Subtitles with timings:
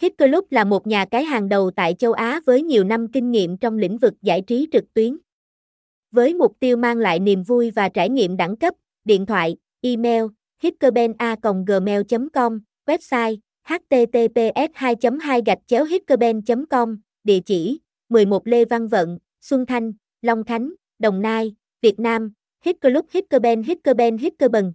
[0.00, 3.56] Hitclub là một nhà cái hàng đầu tại châu Á với nhiều năm kinh nghiệm
[3.56, 5.18] trong lĩnh vực giải trí trực tuyến.
[6.10, 8.74] Với mục tiêu mang lại niềm vui và trải nghiệm đẳng cấp,
[9.04, 10.24] điện thoại, email,
[10.62, 12.00] hitkerben.gmail
[12.32, 16.40] com website https 2 2 gạch chéo hitkerben
[16.70, 19.92] com địa chỉ 11 Lê Văn Vận, Xuân Thanh,
[20.22, 22.32] Long Khánh, Đồng Nai, Việt Nam,
[22.64, 24.72] Hitclub Hitkerben Hitkerben Hitkerbần